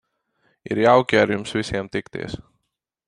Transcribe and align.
Ir 0.69 0.79
jauki 0.83 1.19
ar 1.23 1.33
jums 1.35 1.53
visiem 1.59 1.93
tikties. 1.97 2.39